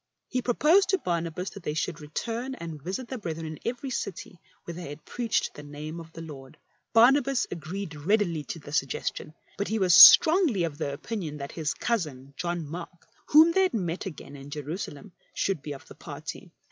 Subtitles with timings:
[0.29, 3.91] He pro posed to Barnabas that they should return and visit the brethren in every
[3.91, 6.57] city where they had preached the name of the Lord.
[6.91, 11.75] Barnabas agreed readily to the suggestion, but he was strongly of the opinion that his
[11.75, 16.51] cousin John Mark, whom they had met again in Jerusalem, should be of the party.